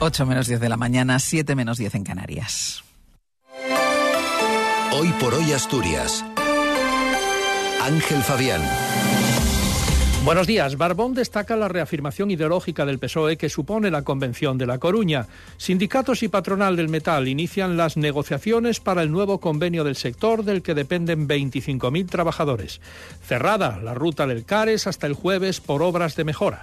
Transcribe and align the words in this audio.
8 0.00 0.26
menos 0.26 0.46
10 0.46 0.60
de 0.60 0.68
la 0.68 0.76
mañana, 0.76 1.18
7 1.18 1.56
menos 1.56 1.76
10 1.76 1.96
en 1.96 2.04
Canarias. 2.04 2.84
Hoy 4.92 5.12
por 5.20 5.34
hoy 5.34 5.52
Asturias. 5.52 6.24
Ángel 7.82 8.22
Fabián. 8.22 8.62
Buenos 10.24 10.46
días. 10.46 10.76
Barbón 10.76 11.14
destaca 11.14 11.56
la 11.56 11.66
reafirmación 11.66 12.30
ideológica 12.30 12.86
del 12.86 13.00
PSOE 13.00 13.36
que 13.36 13.48
supone 13.48 13.90
la 13.90 14.02
Convención 14.02 14.56
de 14.56 14.66
La 14.66 14.78
Coruña. 14.78 15.26
Sindicatos 15.56 16.22
y 16.22 16.28
patronal 16.28 16.76
del 16.76 16.88
metal 16.88 17.26
inician 17.26 17.76
las 17.76 17.96
negociaciones 17.96 18.78
para 18.78 19.02
el 19.02 19.10
nuevo 19.10 19.40
convenio 19.40 19.82
del 19.82 19.96
sector 19.96 20.44
del 20.44 20.62
que 20.62 20.74
dependen 20.74 21.26
25.000 21.26 22.08
trabajadores. 22.08 22.80
Cerrada 23.26 23.80
la 23.82 23.94
ruta 23.94 24.28
del 24.28 24.44
Cares 24.44 24.86
hasta 24.86 25.08
el 25.08 25.14
jueves 25.14 25.60
por 25.60 25.82
obras 25.82 26.14
de 26.14 26.24
mejora. 26.24 26.62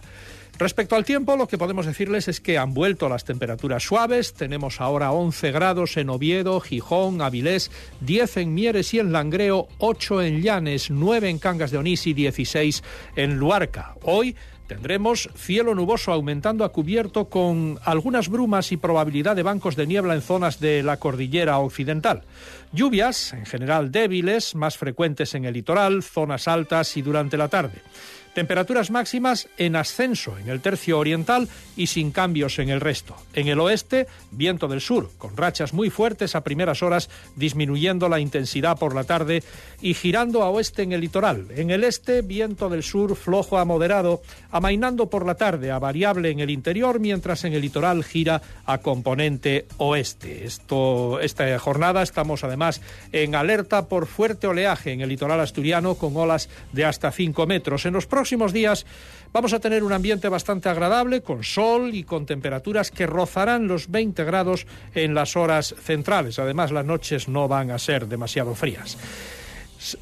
Respecto 0.57 0.95
al 0.95 1.03
tiempo, 1.03 1.35
lo 1.35 1.47
que 1.47 1.57
podemos 1.57 1.85
decirles 1.85 2.29
es 2.29 2.39
que 2.39 2.57
han 2.57 2.73
vuelto 2.73 3.09
las 3.09 3.25
temperaturas 3.25 3.83
suaves. 3.83 4.33
Tenemos 4.33 4.79
ahora 4.79 5.11
11 5.11 5.51
grados 5.51 5.97
en 5.97 6.09
Oviedo, 6.09 6.61
Gijón, 6.61 7.21
Avilés, 7.21 7.71
10 8.00 8.37
en 8.37 8.54
Mieres 8.54 8.93
y 8.93 8.99
en 8.99 9.11
Langreo, 9.11 9.68
8 9.79 10.21
en 10.21 10.41
Llanes, 10.41 10.89
9 10.91 11.29
en 11.29 11.39
Cangas 11.39 11.71
de 11.71 11.77
Onís 11.77 12.07
y 12.07 12.13
16 12.13 12.83
en 13.18 13.36
Luarca. 13.36 13.96
Hoy 14.04 14.36
Tendremos 14.68 15.29
cielo 15.36 15.75
nuboso 15.75 16.11
aumentando 16.11 16.65
a 16.65 16.71
cubierto 16.71 17.25
con 17.25 17.77
algunas 17.83 18.29
brumas 18.29 18.71
y 18.71 18.77
probabilidad 18.77 19.35
de 19.35 19.43
bancos 19.43 19.75
de 19.75 19.85
niebla 19.85 20.15
en 20.15 20.24
zonas 20.24 20.60
de 20.60 20.82
la 20.82 20.97
cordillera 20.97 21.60
occidental. 21.60 22.24
Lluvias, 22.71 23.33
en 23.33 23.46
general 23.46 23.91
débiles, 23.91 24.55
más 24.55 24.75
frecuentes 24.75 25.35
en 25.35 25.46
el 25.46 25.54
litoral, 25.54 26.01
zonas 26.01 26.47
altas 26.47 26.97
y 26.97 27.04
durante 27.04 27.37
la 27.37 27.47
tarde. 27.47 27.83
Temperaturas 28.36 28.92
máximas 28.92 29.48
en 29.57 29.78
ascenso 29.78 30.38
en 30.38 30.50
el 30.50 30.60
tercio 30.60 31.00
oriental 31.00 31.48
y 31.78 31.88
sin 31.88 32.12
cambios 32.12 32.59
en 32.59 32.67
el 32.67 32.81
resto. 32.81 33.16
En 33.34 33.48
el 33.48 33.61
oeste, 33.61 34.08
viento 34.30 34.67
del 34.67 34.81
sur, 34.81 35.09
con 35.17 35.38
rachas 35.38 35.73
muy 35.73 35.89
fuertes 35.89 36.36
a 36.36 36.44
primeras 36.44 36.84
horas, 36.84 37.09
disminuyendo 37.38 38.09
la 38.09 38.19
intensidad 38.19 38.77
por 38.77 38.94
la 38.94 39.05
tarde 39.05 39.42
y 39.81 39.94
girando 39.94 40.44
a 40.44 40.50
oeste 40.50 40.83
en 40.83 40.92
el 40.92 41.00
litoral. 41.00 41.47
En 41.55 41.69
el 41.69 41.86
este, 41.86 42.23
viento 42.23 42.67
del 42.67 42.83
sur 42.83 43.16
flojo 43.16 43.58
a 43.58 43.64
moderado, 43.64 44.22
amainando 44.52 45.09
por 45.09 45.25
la 45.25 45.36
tarde 45.36 45.72
a 45.72 45.80
variable 45.80 46.30
en 46.30 46.42
el 46.42 46.49
interior, 46.49 46.99
mientras 46.99 47.45
en 47.45 47.53
el 47.53 47.61
litoral 47.61 48.03
gira 48.03 48.42
a 48.66 48.80
componente 48.80 49.66
oeste. 49.77 50.44
Esto, 50.44 51.22
esta 51.22 51.58
jornada 51.58 52.03
estamos 52.03 52.44
además 52.44 52.81
en 53.14 53.33
alerta 53.33 53.88
por 53.88 54.08
fuerte 54.08 54.45
oleaje 54.45 54.92
en 54.92 54.99
el 54.99 55.08
litoral 55.08 55.39
asturiano 55.39 55.95
con 55.95 56.17
olas 56.17 56.49
de 56.73 56.83
hasta 56.83 57.14
5 57.14 57.47
metros. 57.47 57.86
En 57.86 57.94
los 57.94 58.05
próximos 58.05 58.24
días 58.53 58.85
vamos 59.33 59.53
a 59.53 59.59
tener 59.59 59.83
un 59.83 59.93
ambiente 59.93 60.29
bastante 60.29 60.69
agradable, 60.69 61.21
con 61.21 61.43
sol 61.43 61.93
y 61.93 62.03
con 62.03 62.25
temperaturas 62.25 62.91
que 62.91 63.05
rozarán 63.05 63.67
los 63.67 63.89
20 63.89 64.23
grados 64.23 64.65
en 64.93 65.13
las 65.13 65.35
horas 65.35 65.75
centrales. 65.79 66.39
Además, 66.39 66.71
las 66.71 66.85
noches 66.85 67.27
no 67.27 67.47
van 67.47 67.71
a 67.71 67.79
ser 67.79 68.07
demasiado 68.07 68.55
frías. 68.55 68.97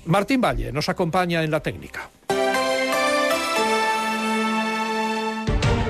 Martín 0.06 0.42
Valle 0.42 0.72
nos 0.72 0.90
acompaña 0.90 1.44
en 1.44 1.52
la 1.52 1.60
técnica. 1.60 2.10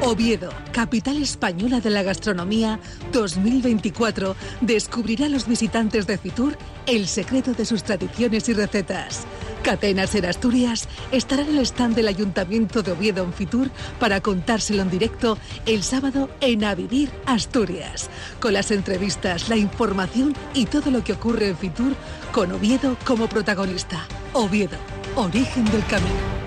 Oviedo, 0.05 0.49
capital 0.73 1.21
española 1.21 1.79
de 1.79 1.89
la 1.89 2.03
gastronomía 2.03 2.79
2024, 3.13 4.35
descubrirá 4.59 5.27
a 5.27 5.29
los 5.29 5.47
visitantes 5.47 6.05
de 6.07 6.17
Fitur 6.17 6.57
el 6.85 7.07
secreto 7.07 7.53
de 7.53 7.65
sus 7.65 7.83
tradiciones 7.83 8.49
y 8.49 8.53
recetas. 8.53 9.25
Catenas 9.63 10.13
en 10.13 10.25
Asturias 10.25 10.89
estará 11.13 11.43
en 11.43 11.57
el 11.57 11.59
stand 11.59 11.95
del 11.95 12.09
Ayuntamiento 12.09 12.83
de 12.83 12.91
Oviedo 12.91 13.23
en 13.23 13.31
Fitur 13.31 13.71
para 13.97 14.19
contárselo 14.19 14.81
en 14.81 14.89
directo 14.89 15.37
el 15.65 15.83
sábado 15.83 16.29
en 16.41 16.65
A 16.65 16.75
Vivir 16.75 17.09
Asturias, 17.25 18.09
con 18.41 18.51
las 18.51 18.71
entrevistas, 18.71 19.47
la 19.47 19.55
información 19.55 20.35
y 20.53 20.65
todo 20.65 20.91
lo 20.91 21.01
que 21.03 21.13
ocurre 21.13 21.47
en 21.47 21.57
Fitur 21.57 21.95
con 22.33 22.51
Oviedo 22.51 22.97
como 23.05 23.27
protagonista. 23.27 24.05
Oviedo, 24.33 24.77
origen 25.15 25.63
del 25.65 25.85
camino. 25.85 26.43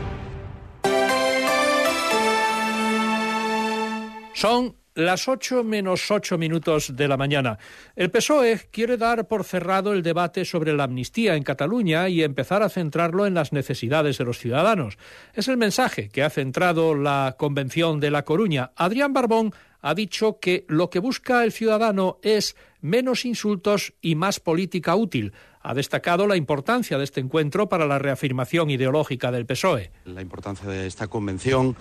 Son 4.34 4.76
las 4.96 5.28
8 5.28 5.62
menos 5.62 6.10
8 6.10 6.38
minutos 6.38 6.96
de 6.96 7.06
la 7.06 7.16
mañana. 7.16 7.58
El 7.94 8.10
PSOE 8.10 8.62
quiere 8.72 8.96
dar 8.96 9.28
por 9.28 9.44
cerrado 9.44 9.92
el 9.92 10.02
debate 10.02 10.44
sobre 10.44 10.72
la 10.72 10.84
amnistía 10.84 11.36
en 11.36 11.42
Cataluña 11.42 12.08
y 12.08 12.22
empezar 12.22 12.62
a 12.62 12.70
centrarlo 12.70 13.26
en 13.26 13.34
las 13.34 13.52
necesidades 13.52 14.18
de 14.18 14.24
los 14.24 14.38
ciudadanos. 14.38 14.96
Es 15.34 15.48
el 15.48 15.58
mensaje 15.58 16.08
que 16.08 16.22
ha 16.22 16.30
centrado 16.30 16.94
la 16.94 17.36
Convención 17.38 18.00
de 18.00 18.10
La 18.10 18.24
Coruña. 18.24 18.72
Adrián 18.74 19.12
Barbón 19.12 19.52
ha 19.82 19.94
dicho 19.94 20.40
que 20.40 20.64
lo 20.68 20.88
que 20.88 20.98
busca 20.98 21.44
el 21.44 21.52
ciudadano 21.52 22.18
es 22.22 22.56
menos 22.80 23.24
insultos 23.24 23.92
y 24.00 24.14
más 24.14 24.40
política 24.40 24.96
útil. 24.96 25.32
Ha 25.60 25.74
destacado 25.74 26.26
la 26.26 26.36
importancia 26.36 26.96
de 26.96 27.04
este 27.04 27.20
encuentro 27.20 27.68
para 27.68 27.86
la 27.86 27.98
reafirmación 27.98 28.70
ideológica 28.70 29.30
del 29.30 29.46
PSOE. 29.46 29.90
La 30.06 30.22
importancia 30.22 30.68
de 30.68 30.86
esta 30.86 31.08
convención 31.08 31.76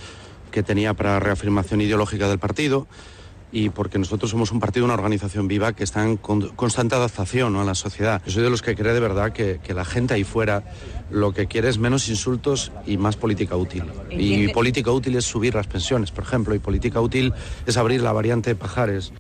que 0.52 0.64
tenía 0.64 0.94
para 0.94 1.20
reafirmación 1.20 1.82
ideológica 1.82 2.28
del 2.30 2.40
partido 2.40 2.88
y 3.52 3.70
porque 3.70 3.98
nosotros 3.98 4.32
somos 4.32 4.52
un 4.52 4.60
partido, 4.60 4.86
una 4.86 4.96
organización 4.96 5.48
viva 5.48 5.72
que 5.74 5.86
está 5.86 6.04
en 6.04 6.18
constante 6.18 6.96
adaptación 6.96 7.56
a 7.56 7.64
la 7.64 7.74
sociedad. 7.74 8.22
Yo 8.26 8.34
soy 8.34 8.44
de 8.44 8.50
los 8.50 8.62
que 8.62 8.76
cree 8.76 8.94
de 8.94 9.00
verdad 9.00 9.32
que, 9.32 9.62
que, 9.64 9.74
la 9.74 9.86
gente 9.86 10.14
ahí 10.14 10.26
fuera 10.26 10.64
lo 11.10 11.34
que 11.34 11.48
quiere 11.48 11.70
es 11.70 11.78
menos 11.78 12.10
insultos 12.10 12.74
y 12.86 12.98
más 12.98 13.16
política 13.16 13.56
útil. 13.56 13.86
Y 14.10 14.50
política 14.50 14.92
útil 14.92 15.16
es 15.16 15.24
subir 15.24 15.56
las 15.56 15.68
pensiones, 15.68 16.12
por 16.12 16.26
ejemplo, 16.26 16.54
y 16.54 16.60
política 16.60 17.00
útil 17.00 17.34
es 17.66 17.78
abrir 17.78 18.02
la 18.02 18.12
variante 18.12 18.50
de 18.50 18.56
Pajares. 18.56 19.14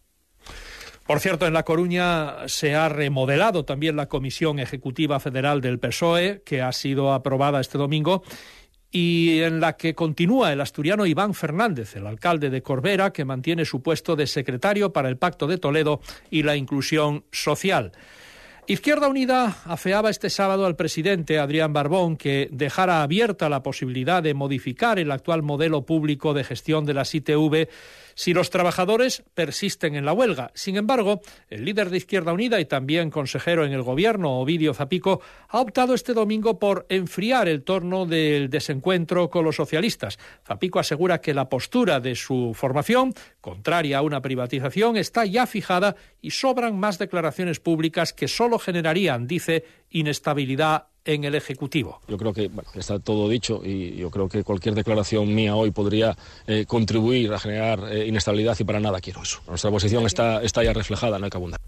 Por 1.05 1.19
cierto, 1.19 1.45
en 1.45 1.53
La 1.53 1.63
Coruña 1.63 2.47
se 2.47 2.73
ha 2.73 2.89
remodelado 2.89 3.63
también 3.63 3.95
la 3.95 4.07
Comisión 4.07 4.57
Ejecutiva 4.57 5.19
Federal 5.19 5.61
del 5.61 5.77
PSOE, 5.77 6.41
que 6.43 6.63
ha 6.63 6.71
sido 6.71 7.13
aprobada 7.13 7.61
este 7.61 7.77
domingo 7.77 8.23
y 8.95 9.41
en 9.41 9.59
la 9.59 9.75
que 9.75 9.93
continúa 9.93 10.53
el 10.53 10.61
asturiano 10.61 11.05
Iván 11.05 11.33
Fernández, 11.33 11.97
el 11.97 12.07
alcalde 12.07 12.49
de 12.49 12.63
Corbera, 12.63 13.11
que 13.11 13.25
mantiene 13.25 13.65
su 13.65 13.81
puesto 13.81 14.15
de 14.15 14.25
secretario 14.25 14.93
para 14.93 15.09
el 15.09 15.17
Pacto 15.17 15.47
de 15.47 15.57
Toledo 15.57 15.99
y 16.31 16.43
la 16.43 16.55
inclusión 16.55 17.25
social. 17.29 17.91
Izquierda 18.67 19.09
Unida 19.09 19.57
afeaba 19.65 20.09
este 20.09 20.29
sábado 20.29 20.65
al 20.65 20.77
presidente 20.77 21.39
Adrián 21.39 21.73
Barbón 21.73 22.15
que 22.15 22.47
dejara 22.53 23.03
abierta 23.03 23.49
la 23.49 23.61
posibilidad 23.61 24.23
de 24.23 24.33
modificar 24.33 24.97
el 24.97 25.11
actual 25.11 25.43
modelo 25.43 25.85
público 25.85 26.33
de 26.33 26.45
gestión 26.45 26.85
de 26.85 26.93
las 26.93 27.13
ITV 27.13 27.67
si 28.15 28.33
los 28.33 28.49
trabajadores 28.49 29.23
persisten 29.33 29.95
en 29.95 30.05
la 30.05 30.13
huelga. 30.13 30.51
Sin 30.55 30.77
embargo, 30.77 31.21
el 31.49 31.65
líder 31.65 31.89
de 31.89 31.97
Izquierda 31.97 32.33
Unida 32.33 32.59
y 32.59 32.65
también 32.65 33.11
consejero 33.11 33.65
en 33.65 33.73
el 33.73 33.83
gobierno, 33.83 34.39
Ovidio 34.39 34.73
Zapico, 34.73 35.21
ha 35.49 35.59
optado 35.59 35.93
este 35.93 36.13
domingo 36.13 36.57
por 36.57 36.85
enfriar 36.89 37.47
el 37.47 37.63
torno 37.63 38.05
del 38.05 38.49
desencuentro 38.49 39.29
con 39.29 39.45
los 39.45 39.57
socialistas. 39.57 40.17
Zapico 40.45 40.79
asegura 40.79 41.21
que 41.21 41.33
la 41.33 41.49
postura 41.49 41.99
de 41.99 42.15
su 42.15 42.53
formación, 42.55 43.13
contraria 43.41 43.99
a 43.99 44.01
una 44.01 44.21
privatización, 44.21 44.97
está 44.97 45.25
ya 45.25 45.45
fijada 45.45 45.95
y 46.21 46.31
sobran 46.31 46.79
más 46.79 46.97
declaraciones 46.97 47.59
públicas 47.59 48.13
que 48.13 48.27
solo 48.27 48.57
generarían, 48.57 49.27
dice, 49.27 49.65
inestabilidad 49.89 50.87
en 51.05 51.23
el 51.23 51.35
Ejecutivo. 51.35 52.01
Yo 52.07 52.17
creo 52.17 52.33
que 52.33 52.49
está 52.73 52.99
todo 52.99 53.29
dicho 53.29 53.61
y 53.63 53.95
yo 53.95 54.09
creo 54.09 54.27
que 54.27 54.43
cualquier 54.43 54.75
declaración 54.75 55.33
mía 55.33 55.55
hoy 55.55 55.71
podría 55.71 56.17
eh, 56.47 56.65
contribuir 56.67 57.31
a 57.33 57.39
generar 57.39 57.79
eh, 57.91 58.07
inestabilidad 58.07 58.57
y 58.59 58.63
para 58.63 58.79
nada 58.79 58.99
quiero 58.99 59.21
eso. 59.21 59.39
Nuestra 59.47 59.71
posición 59.71 60.05
está, 60.05 60.41
está 60.41 60.63
ya 60.63 60.73
reflejada, 60.73 61.19
no 61.19 61.25
hay 61.25 61.31
que 61.31 61.37
abundar. 61.37 61.59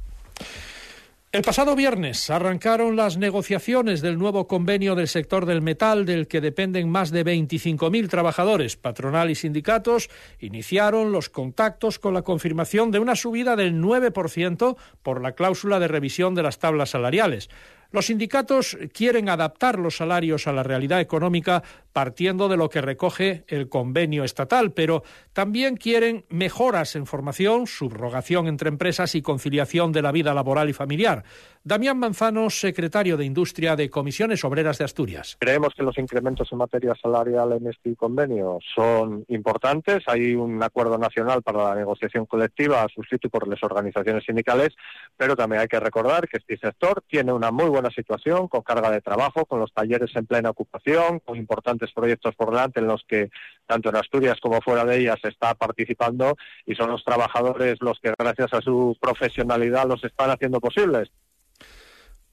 El 1.34 1.42
pasado 1.42 1.76
viernes 1.76 2.30
arrancaron 2.30 2.96
las 2.96 3.18
negociaciones 3.18 4.02
del 4.02 4.18
nuevo 4.18 4.48
convenio 4.48 4.96
del 4.96 5.10
sector 5.10 5.46
del 5.46 5.62
metal, 5.62 6.06
del 6.06 6.28
que 6.28 6.40
dependen 6.40 6.90
más 6.90 7.12
de 7.12 7.26
25.000 7.26 8.10
trabajadores. 8.10 8.78
Patronal 8.78 9.30
y 9.30 9.36
sindicatos 9.36 10.10
iniciaron 10.40 11.12
los 11.12 11.28
contactos 11.30 12.00
con 12.00 12.14
la 12.14 12.22
confirmación 12.22 12.92
de 12.92 13.00
una 13.00 13.18
subida 13.18 13.58
del 13.58 13.76
9% 13.76 14.78
por 15.04 15.22
la 15.22 15.34
cláusula 15.34 15.80
de 15.80 15.90
revisión 15.90 16.34
de 16.34 16.44
las 16.44 16.60
tablas 16.60 16.92
salariales. 16.92 17.50
Los 17.92 18.08
sindicatos 18.08 18.78
quieren 18.94 19.30
adaptar 19.30 19.80
los 19.80 19.98
salarios 19.98 20.48
a 20.48 20.54
la 20.54 20.64
realidad 20.64 21.00
económica 21.00 21.64
partiendo 21.94 22.48
de 22.48 22.58
lo 22.58 22.70
que 22.70 22.82
recoge 22.82 23.44
el 23.48 23.70
convenio 23.70 24.24
estatal, 24.24 24.72
pero 24.72 25.02
también 25.34 25.78
quieren 25.78 26.26
mejoras 26.30 26.96
en 26.96 27.08
formación, 27.08 27.66
subrogación 27.66 28.48
entre 28.48 28.70
empresas 28.70 29.16
y 29.16 29.24
conciliación 29.24 29.92
de 29.92 30.04
la 30.04 30.12
vida 30.12 30.34
laboral 30.34 30.70
y 30.70 30.74
familiar. 30.74 31.24
Damián 31.64 31.98
Manzano, 31.98 32.50
secretario 32.50 33.18
de 33.18 33.26
Industria 33.26 33.76
de 33.76 33.90
Comisiones 33.90 34.46
Obreras 34.46 34.78
de 34.78 34.86
Asturias. 34.86 35.38
Creemos 35.40 35.74
que 35.76 35.84
los 35.84 35.98
incrementos 35.98 36.48
en 36.52 36.60
materia 36.60 36.94
salarial 37.02 37.52
en 37.54 37.68
este 37.68 37.96
convenio 37.96 38.60
son 38.74 39.26
importantes. 39.28 40.04
Hay 40.08 40.34
un 40.34 40.64
acuerdo 40.64 40.98
nacional 40.98 41.42
para 41.42 41.70
la 41.70 41.76
negociación 41.76 42.26
colectiva 42.26 42.86
suscrito 42.94 43.28
por 43.30 43.48
las 43.48 43.62
organizaciones 43.64 44.24
sindicales, 44.24 44.76
pero 45.18 45.36
también 45.36 45.64
hay 45.64 45.68
que 45.68 45.80
recordar 45.80 46.28
que 46.30 46.38
este 46.38 46.58
sector 46.58 47.04
tiene 47.08 47.34
una 47.34 47.52
muy 47.52 47.68
buena 47.68 47.77
buena 47.78 47.92
situación, 47.92 48.48
con 48.48 48.62
carga 48.62 48.90
de 48.90 49.02
trabajo, 49.02 49.46
con 49.46 49.60
los 49.60 49.72
talleres 49.72 50.10
en 50.16 50.26
plena 50.26 50.50
ocupación, 50.50 51.20
con 51.20 51.38
importantes 51.38 51.92
proyectos 51.94 52.36
por 52.36 52.50
delante 52.50 52.80
en 52.80 52.88
los 52.88 53.04
que 53.08 53.30
tanto 53.68 53.90
en 53.90 53.98
Asturias 53.98 54.40
como 54.42 54.62
fuera 54.62 54.84
de 54.84 55.00
ellas 55.00 55.20
está 55.24 55.54
participando 55.54 56.36
y 56.66 56.74
son 56.74 56.90
los 56.90 57.04
trabajadores 57.04 57.78
los 57.82 58.00
que 58.00 58.14
gracias 58.18 58.54
a 58.54 58.62
su 58.62 58.98
profesionalidad 59.00 59.88
los 59.88 60.04
están 60.04 60.32
haciendo 60.32 60.60
posibles. 60.60 61.12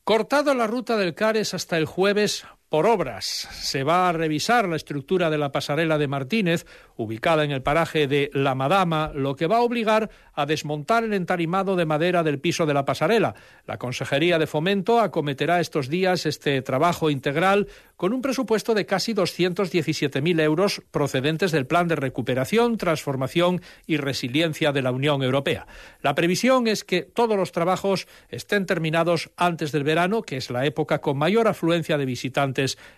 Cortado 0.03 0.55
la 0.55 0.67
ruta 0.67 0.97
del 0.97 1.15
Cares 1.15 1.55
hasta 1.55 1.77
el 1.77 1.87
jueves 1.87 2.47
por 2.69 2.87
obras. 2.87 3.49
Se 3.53 3.85
va 3.85 4.09
a 4.09 4.13
revisar 4.13 4.69
la 4.69 4.77
estructura 4.77 5.31
de 5.31 5.39
la 5.39 5.53
pasarela 5.53 5.99
de 5.99 6.09
Martínez, 6.09 6.67
ubicada 6.97 7.45
en 7.45 7.51
el 7.51 7.63
paraje 7.63 8.07
de 8.07 8.31
La 8.33 8.55
Madama, 8.55 9.13
lo 9.15 9.37
que 9.37 9.47
va 9.47 9.59
a 9.59 9.63
obligar 9.63 10.11
a 10.33 10.47
desmontar 10.47 11.05
el 11.05 11.13
entarimado 11.13 11.77
de 11.77 11.87
madera 11.87 12.23
del 12.23 12.41
piso 12.41 12.67
de 12.67 12.75
la 12.75 12.85
pasarela. 12.85 13.35
La 13.67 13.79
Consejería 13.79 14.39
de 14.39 14.47
Fomento 14.47 15.01
acometerá 15.01 15.61
estos 15.61 15.89
días 15.89 16.27
este 16.27 16.63
trabajo 16.63 17.11
integral 17.11 17.69
con 17.97 18.13
un 18.13 18.23
presupuesto 18.23 18.75
de 18.75 18.87
casi 18.87 19.15
217.000 19.15 20.41
euros 20.41 20.83
procedentes 20.91 21.53
del 21.53 21.67
Plan 21.67 21.87
de 21.87 21.97
Recuperación, 21.97 22.77
Transformación 22.77 23.61
y 23.87 23.99
Resiliencia 23.99 24.73
de 24.73 24.83
la 24.83 24.91
Unión 24.91 25.23
Europea. 25.23 25.67
La 26.03 26.15
previsión 26.15 26.67
es 26.67 26.83
que 26.83 27.03
todos 27.03 27.37
los 27.37 27.53
trabajos 27.53 28.09
estén 28.29 28.67
terminados 28.67 29.31
antes 29.37 29.71
del 29.71 29.85
verano, 29.85 30.23
que 30.23 30.37
es 30.37 30.51
la 30.51 30.67
época 30.67 31.01
con 31.01 31.19
mayor 31.19 31.47
afluencia 31.47 31.99
de 31.99 32.05
visitantes 32.05 32.54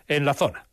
en 0.09 0.25
la 0.25 0.35
zona. 0.35 0.67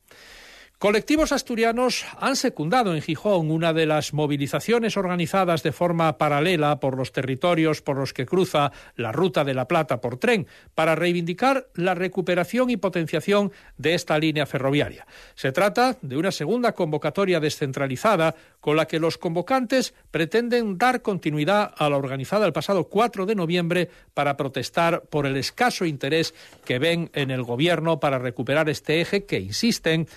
Colectivos 0.83 1.31
asturianos 1.31 2.06
han 2.19 2.35
secundado 2.35 2.94
en 2.94 3.01
Gijón 3.01 3.51
una 3.51 3.71
de 3.71 3.85
las 3.85 4.13
movilizaciones 4.13 4.97
organizadas 4.97 5.63
de 5.63 5.71
forma 5.71 6.18
paralela 6.18 6.81
por 6.81 6.97
los 6.97 7.13
territorios 7.13 7.81
por 7.81 7.95
los 7.95 8.12
que 8.12 8.25
cruza 8.25 8.74
la 8.97 9.13
Ruta 9.13 9.45
de 9.45 9.53
la 9.53 9.65
Plata 9.65 10.01
por 10.01 10.18
tren 10.18 10.45
para 10.75 10.95
reivindicar 10.95 11.68
la 11.75 11.95
recuperación 11.95 12.69
y 12.69 12.75
potenciación 12.75 13.53
de 13.77 13.94
esta 13.94 14.19
línea 14.19 14.45
ferroviaria. 14.45 15.07
Se 15.35 15.53
trata 15.53 15.95
de 16.01 16.18
una 16.18 16.33
segunda 16.33 16.74
convocatoria 16.74 17.39
descentralizada 17.39 18.36
con 18.59 18.75
la 18.75 18.86
que 18.86 19.00
los 19.00 19.18
convocantes 19.18 19.94
pretenden 20.12 20.77
dar 20.77 21.01
continuidad 21.01 21.74
a 21.77 21.89
la 21.89 21.95
organizada 21.95 22.45
el 22.45 22.51
pasado 22.51 22.89
4 22.89 23.25
de 23.25 23.36
noviembre 23.36 23.89
para 24.13 24.36
protestar 24.36 25.03
por 25.03 25.27
el 25.27 25.38
escaso 25.38 25.86
interés 25.86 26.33
que 26.65 26.77
ven 26.77 27.09
en 27.13 27.31
el 27.31 27.44
gobierno 27.44 28.01
para 28.01 28.19
recuperar 28.19 28.68
este 28.68 29.00
eje 29.00 29.24
que, 29.24 29.39
insisten, 29.39 30.09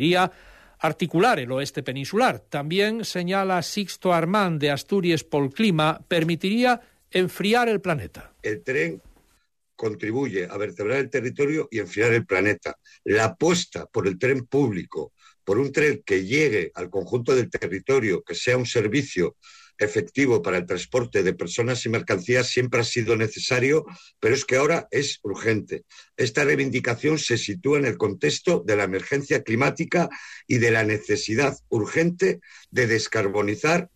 permitiría 0.00 0.32
articular 0.78 1.38
el 1.38 1.52
oeste 1.52 1.82
peninsular. 1.82 2.40
También 2.40 3.04
señala 3.04 3.62
Sixto 3.62 4.14
Armand 4.14 4.58
de 4.58 4.70
Asturias 4.70 5.24
por 5.24 5.52
Clima, 5.52 6.00
permitiría 6.08 6.80
enfriar 7.10 7.68
el 7.68 7.80
planeta. 7.80 8.32
El 8.42 8.62
tren 8.62 9.02
contribuye 9.76 10.46
a 10.50 10.56
vertebrar 10.56 10.98
el 10.98 11.10
territorio 11.10 11.68
y 11.70 11.80
enfriar 11.80 12.12
el 12.12 12.24
planeta. 12.24 12.76
La 13.04 13.24
apuesta 13.24 13.86
por 13.86 14.06
el 14.06 14.18
tren 14.18 14.46
público, 14.46 15.12
por 15.44 15.58
un 15.58 15.70
tren 15.70 16.02
que 16.04 16.24
llegue 16.24 16.72
al 16.74 16.88
conjunto 16.88 17.34
del 17.34 17.50
territorio, 17.50 18.22
que 18.22 18.34
sea 18.34 18.56
un 18.56 18.66
servicio 18.66 19.36
efectivo 19.80 20.42
para 20.42 20.58
el 20.58 20.66
transporte 20.66 21.22
de 21.22 21.34
personas 21.34 21.84
y 21.84 21.88
mercancías 21.88 22.48
siempre 22.48 22.80
ha 22.80 22.84
sido 22.84 23.16
necesario, 23.16 23.84
pero 24.20 24.34
es 24.34 24.44
que 24.44 24.56
ahora 24.56 24.86
es 24.90 25.18
urgente. 25.22 25.84
Esta 26.16 26.44
reivindicación 26.44 27.18
se 27.18 27.38
sitúa 27.38 27.78
en 27.78 27.86
el 27.86 27.96
contexto 27.96 28.62
de 28.64 28.76
la 28.76 28.84
emergencia 28.84 29.42
climática 29.42 30.08
y 30.46 30.58
de 30.58 30.70
la 30.70 30.84
necesidad 30.84 31.56
urgente 31.68 32.40
de 32.70 32.86
descarbonizar 32.86 33.90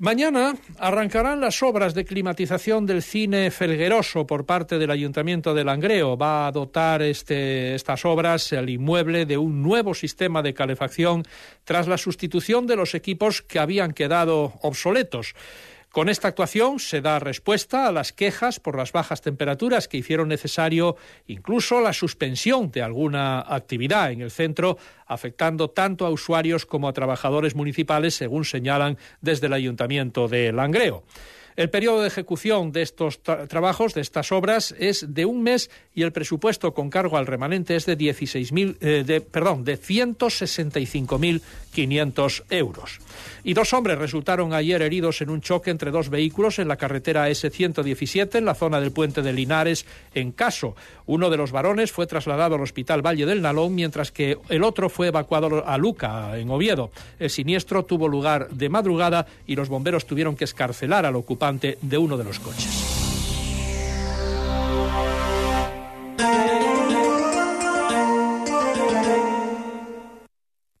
Mañana 0.00 0.54
arrancarán 0.78 1.42
las 1.42 1.62
obras 1.62 1.92
de 1.92 2.06
climatización 2.06 2.86
del 2.86 3.02
cine 3.02 3.50
Felgueroso 3.50 4.26
por 4.26 4.46
parte 4.46 4.78
del 4.78 4.90
Ayuntamiento 4.90 5.52
de 5.52 5.62
Langreo. 5.62 6.16
Va 6.16 6.46
a 6.46 6.52
dotar 6.52 7.02
este, 7.02 7.74
estas 7.74 8.06
obras 8.06 8.50
el 8.52 8.70
inmueble 8.70 9.26
de 9.26 9.36
un 9.36 9.62
nuevo 9.62 9.92
sistema 9.92 10.40
de 10.40 10.54
calefacción 10.54 11.24
tras 11.64 11.86
la 11.86 11.98
sustitución 11.98 12.66
de 12.66 12.76
los 12.76 12.94
equipos 12.94 13.42
que 13.42 13.58
habían 13.58 13.92
quedado 13.92 14.54
obsoletos. 14.62 15.34
Con 15.92 16.08
esta 16.08 16.28
actuación 16.28 16.78
se 16.78 17.00
da 17.00 17.18
respuesta 17.18 17.88
a 17.88 17.92
las 17.92 18.12
quejas 18.12 18.60
por 18.60 18.76
las 18.76 18.92
bajas 18.92 19.22
temperaturas 19.22 19.88
que 19.88 19.96
hicieron 19.96 20.28
necesario 20.28 20.96
incluso 21.26 21.80
la 21.80 21.92
suspensión 21.92 22.70
de 22.70 22.80
alguna 22.80 23.40
actividad 23.40 24.12
en 24.12 24.20
el 24.20 24.30
centro, 24.30 24.78
afectando 25.04 25.70
tanto 25.70 26.06
a 26.06 26.10
usuarios 26.10 26.64
como 26.64 26.88
a 26.88 26.92
trabajadores 26.92 27.56
municipales, 27.56 28.14
según 28.14 28.44
señalan 28.44 28.98
desde 29.20 29.48
el 29.48 29.52
Ayuntamiento 29.52 30.28
de 30.28 30.52
Langreo. 30.52 31.02
El 31.56 31.70
periodo 31.70 32.02
de 32.02 32.08
ejecución 32.08 32.72
de 32.72 32.82
estos 32.82 33.22
trabajos, 33.22 33.94
de 33.94 34.00
estas 34.00 34.32
obras, 34.32 34.74
es 34.78 35.14
de 35.14 35.24
un 35.24 35.42
mes 35.42 35.70
y 35.94 36.02
el 36.02 36.10
presupuesto 36.12 36.74
con 36.74 36.90
cargo 36.90 37.16
al 37.16 37.26
remanente 37.26 37.76
es 37.76 37.86
de 37.86 37.96
16.000, 37.98 38.76
eh, 38.80 39.04
de, 39.04 39.20
perdón, 39.20 39.64
de 39.64 39.78
165.500 39.78 42.42
euros. 42.50 42.98
Y 43.42 43.54
dos 43.54 43.72
hombres 43.72 43.98
resultaron 43.98 44.52
ayer 44.52 44.82
heridos 44.82 45.22
en 45.22 45.30
un 45.30 45.40
choque 45.40 45.70
entre 45.70 45.90
dos 45.90 46.10
vehículos 46.10 46.58
en 46.58 46.68
la 46.68 46.76
carretera 46.76 47.28
S117 47.28 48.36
en 48.36 48.44
la 48.44 48.54
zona 48.54 48.80
del 48.80 48.92
puente 48.92 49.22
de 49.22 49.32
Linares, 49.32 49.86
en 50.14 50.32
Caso. 50.32 50.76
Uno 51.06 51.30
de 51.30 51.36
los 51.36 51.52
varones 51.52 51.90
fue 51.90 52.06
trasladado 52.06 52.54
al 52.54 52.62
hospital 52.62 53.04
Valle 53.04 53.26
del 53.26 53.42
Nalón, 53.42 53.74
mientras 53.74 54.12
que 54.12 54.38
el 54.48 54.62
otro 54.62 54.88
fue 54.88 55.08
evacuado 55.08 55.66
a 55.66 55.78
Luca, 55.78 56.38
en 56.38 56.50
Oviedo. 56.50 56.90
El 57.18 57.30
siniestro 57.30 57.84
tuvo 57.84 58.08
lugar 58.08 58.50
de 58.50 58.68
madrugada 58.68 59.26
y 59.46 59.56
los 59.56 59.68
bomberos 59.68 60.06
tuvieron 60.06 60.36
que 60.36 60.44
escarcelar 60.44 61.06
al 61.06 61.16
de 61.80 61.98
uno 61.98 62.16
de 62.16 62.24
los 62.24 62.38
coches. 62.38 62.90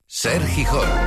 Ser 0.06 0.46
Gijón. 0.48 0.99